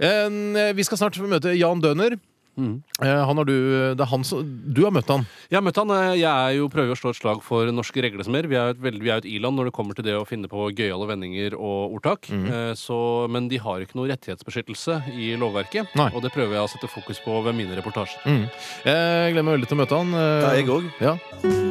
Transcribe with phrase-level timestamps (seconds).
[0.00, 2.18] Eh, Vi skal snart møte Jan Døner.
[2.54, 2.84] Mm.
[3.02, 3.52] Han har du,
[3.98, 5.24] det er han som, du har møtt han.
[5.50, 5.90] Jeg har møtt han.
[5.90, 8.46] eh, Jeg er jo prøver å slå et slag for norske reglesmer.
[8.46, 10.22] Vi er jo et, veldig- vi er et i-land når det kommer til det å
[10.24, 12.30] finne på gøyale vendinger og ordtak.
[12.30, 12.76] Mm.
[12.78, 15.90] Så, men de har ikke noe rettighetsbeskyttelse i lovverket.
[15.98, 16.10] Nei.
[16.14, 18.22] Og det prøver jeg å sette fokus på ved mine reportasjer.
[18.22, 18.46] Mm.
[18.86, 20.12] Jeg gleder meg veldig til å møte han.
[20.14, 20.90] Det Ja, jeg òg.
[21.02, 21.63] Ja.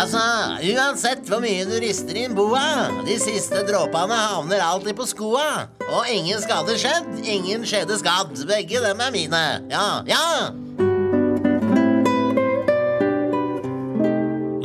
[0.00, 0.20] Altså,
[0.72, 5.66] uansett hvor mye du rister inn boa, de siste dråpene havner alltid på skoa.
[5.90, 8.32] Og ingen skade skjedd, ingen skjede skadd.
[8.48, 9.42] Begge dem er mine.
[9.68, 10.24] Ja, ja!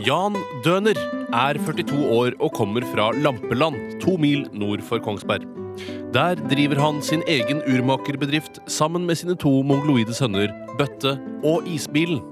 [0.06, 1.00] Jan Døner
[1.34, 5.44] er 42 år og kommer fra Lampeland, to mil nord for Kongsberg.
[6.16, 12.24] Der driver han sin egen urmakerbedrift sammen med sine to mongoloide sønner, Bøtte og Isbilen.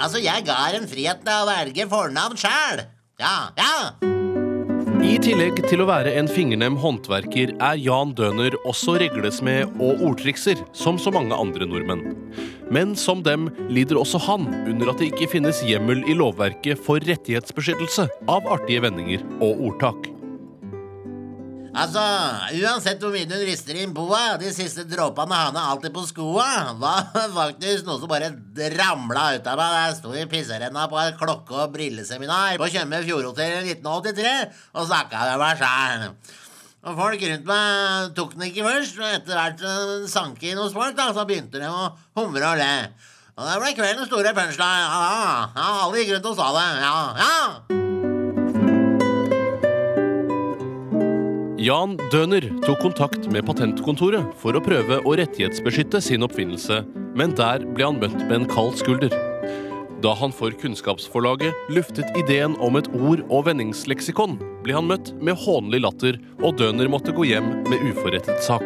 [0.00, 2.86] Altså, jeg ga en frihet til å velge fornavn sjæl.
[3.20, 3.74] Ja, ja!
[5.00, 10.60] I tillegg til å være en fingernem håndverker er Jan Døner også reglesmed og ordtrikser,
[10.76, 12.04] som så mange andre nordmenn.
[12.70, 17.02] Men som dem lider også han under at det ikke finnes hjemmel i lovverket for
[17.08, 20.10] rettighetsbeskyttelse av artige vendinger og ordtak.
[21.70, 22.02] Altså,
[22.58, 26.48] uansett hvor mye hun rister inn boa, de siste dråpene havner alltid på skoa.
[26.82, 28.32] Var faktisk noe som bare
[28.74, 32.70] ramla ut av meg da jeg sto i pisserenna på et klokke- og brilleseminar på
[32.74, 34.34] Tjøme Fjordhotell i 1983
[34.74, 36.06] og snakka med meg sjæl.
[36.80, 40.72] Og folk rundt meg tok den ikke først, og etter hvert eh, sank inn hos
[40.74, 42.72] folk, da, så begynte de å humre og le.
[43.36, 44.88] Og det ble kveldens store punchline.
[44.88, 46.66] Ja, ja, alle gikk rundt og sa det.
[46.80, 47.79] Ja, ja.
[51.60, 56.78] Jan Døner tok kontakt med patentkontoret for å prøve å rettighetsbeskytte sin oppfinnelse,
[57.12, 59.12] men der ble han møtt med en kald skulder.
[60.00, 65.36] Da han for Kunnskapsforlaget luftet ideen om et ord- og vendingsleksikon, ble han møtt med
[65.42, 68.64] hånlig latter, og Døner måtte gå hjem med uforrettet sak.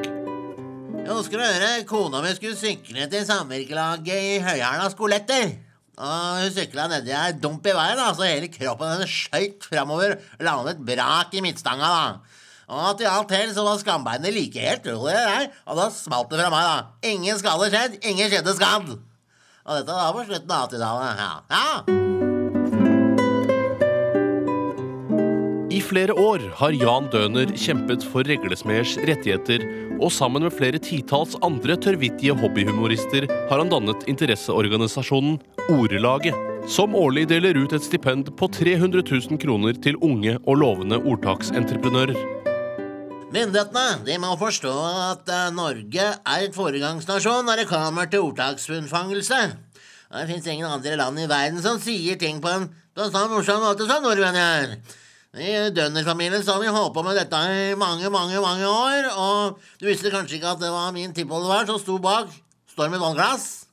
[1.01, 5.51] Jeg husker å høre kona mi skulle sykle til samvirkelaget i Høyhæla skoletter.
[5.99, 10.15] Og hun sykla nedi ei dump i veien, da, så hele kroppen hennes skøyt framover
[10.39, 11.91] landet brak i midtstanga.
[11.91, 12.41] da.
[12.69, 16.31] Og til alt hell så var skambeinet like helt, tror jeg, der, og da smalt
[16.33, 16.65] det fra meg.
[16.71, 17.11] da.
[17.13, 18.95] Ingen skade skjedd, ingen skjedde skadd.
[19.65, 21.13] Og dette var på slutten av 80-tallet.
[21.21, 21.33] Ja.
[21.53, 22.05] ja.
[25.75, 29.65] I flere år har Jan Døner kjempet for reglesmeders rettigheter,
[29.99, 35.41] og sammen med flere titalls andre tørrvittige hobbyhumorister har han dannet interesseorganisasjonen
[35.75, 36.37] Ordelaget,
[36.71, 42.54] som årlig deler ut et stipend på 300 000 kroner til unge og lovende ordtaksentreprenører.
[43.35, 44.73] Myndighetene de må forstå
[45.11, 49.41] at eh, Norge er et foregangsnasjon når det kommer til ordtaksunnfangelse.
[50.13, 53.33] Og Det fins ingen andre land i verden som sier ting på en, en sånn
[53.33, 54.77] morsom måte som nordmenn gjør.
[55.35, 59.89] I Dønner-familien har vi holdt på med dette i mange, mange mange år, og du
[59.89, 62.31] visste kanskje ikke at det var min tippoldefar som sto bak
[62.71, 63.67] Storm i vannglass?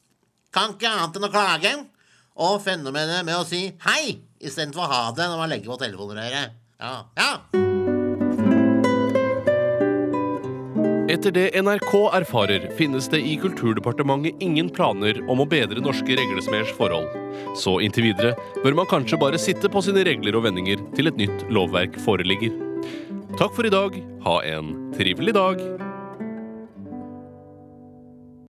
[0.53, 1.71] Kan ikke annet enn å klage.
[2.41, 6.57] Og fenomenet med å si hei istedenfor ha det når man legger på telefonrøret.
[6.81, 7.70] Ja, ja.
[11.11, 16.71] Etter det NRK erfarer, finnes det i Kulturdepartementet ingen planer om å bedre norske reglesmeders
[16.77, 17.11] forhold.
[17.59, 18.31] Så inntil videre
[18.63, 22.55] bør man kanskje bare sitte på sine regler og vendinger til et nytt lovverk foreligger.
[23.35, 23.99] Takk for i dag.
[24.23, 25.80] Ha en trivelig dag.